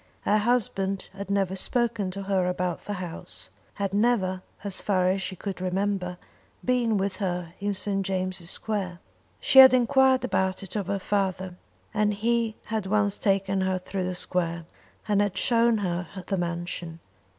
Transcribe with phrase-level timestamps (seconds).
[0.21, 5.21] Her husband had never spoken to her about the house, had never, as far as
[5.21, 6.17] she could remember,
[6.65, 8.03] been with her in St.
[8.03, 8.97] James' Square.
[9.39, 11.55] She had enquired about it of her father,
[11.93, 14.65] and he had once taken her through the square,
[15.07, 16.99] and had shown her the mansion.